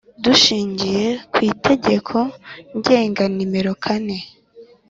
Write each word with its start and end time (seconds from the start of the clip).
Dushingiye 0.23 1.07
ku 1.33 1.37
Itegeko 1.51 2.17
Ngenga 2.77 3.23
nimero 3.35 3.71
kane 3.83 4.17